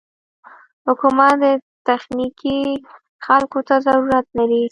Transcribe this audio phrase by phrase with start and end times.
[0.87, 1.45] حکومت و
[1.87, 2.59] تخنيکي
[3.25, 4.59] خلکو ته ضرورت لري.